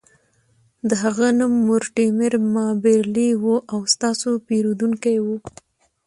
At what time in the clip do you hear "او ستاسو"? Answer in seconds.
3.73-4.29